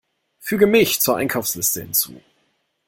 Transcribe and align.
Füge 0.39 0.65
Milch 0.65 0.99
zur 0.99 1.17
Einkaufsliste 1.17 1.81
hinzu! 1.83 2.21